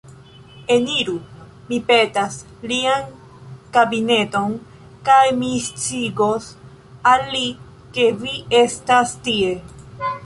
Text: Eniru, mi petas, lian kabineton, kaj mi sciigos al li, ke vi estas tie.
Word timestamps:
Eniru, 0.75 1.13
mi 1.67 1.77
petas, 1.89 2.37
lian 2.71 3.03
kabineton, 3.77 4.55
kaj 5.11 5.21
mi 5.43 5.53
sciigos 5.67 6.49
al 7.13 7.29
li, 7.35 7.45
ke 7.99 8.09
vi 8.25 8.35
estas 8.65 9.15
tie. 9.29 9.55